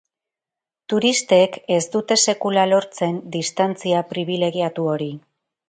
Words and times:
Turistek 0.93 1.59
ez 1.75 1.81
dute 1.97 2.17
sekula 2.31 2.65
lortzen 2.71 3.21
distantzia 3.39 4.03
pribilegiatu 4.15 4.91
hori. 4.97 5.15